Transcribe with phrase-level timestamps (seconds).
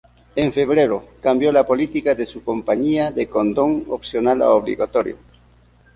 [0.35, 5.15] En febrero, cambió la política de su compañía de condón opcional a obligatorio.